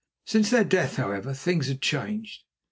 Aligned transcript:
Since 0.25 0.49
their 0.49 0.63
death, 0.63 0.95
however, 0.95 1.31
things 1.31 1.67
had 1.67 1.79
changed. 1.79 2.41